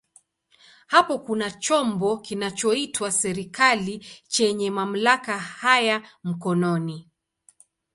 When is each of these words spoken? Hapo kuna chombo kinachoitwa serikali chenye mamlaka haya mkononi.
Hapo 0.87 1.19
kuna 1.19 1.51
chombo 1.51 2.17
kinachoitwa 2.17 3.11
serikali 3.11 3.99
chenye 4.27 4.71
mamlaka 4.71 5.37
haya 5.39 6.01
mkononi. 6.23 7.09